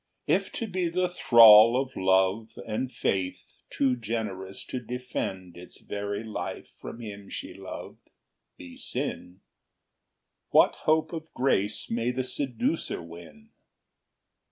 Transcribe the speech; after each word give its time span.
If 0.25 0.51
to 0.53 0.65
be 0.65 0.89
the 0.89 1.09
thrall 1.09 1.79
Of 1.79 1.95
love, 1.95 2.49
and 2.65 2.91
faith 2.91 3.45
too 3.69 3.95
generous 3.95 4.65
to 4.65 4.79
defend 4.79 5.55
Its 5.57 5.79
very 5.79 6.23
life 6.23 6.71
from 6.79 7.01
him 7.01 7.29
she 7.29 7.53
loved, 7.53 8.09
be 8.57 8.77
sin, 8.77 9.41
What 10.49 10.73
hope 10.89 11.13
of 11.13 11.31
grace 11.35 11.91
may 11.91 12.09
the 12.09 12.23
seducer 12.23 12.99
win? 12.99 13.49